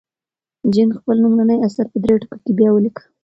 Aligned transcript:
جین 0.73 0.89
خپل 0.97 1.15
لومړنی 1.23 1.57
اثر 1.67 1.85
په 1.91 1.97
درې 2.03 2.13
ټوکه 2.21 2.37
کې 2.43 2.51
بیا 2.57 2.69
ولیکه. 2.73 3.03